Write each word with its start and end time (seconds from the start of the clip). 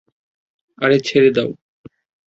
আরে 0.77 0.97
ছেঁড়ে 0.99 1.29
দাও। 1.35 1.49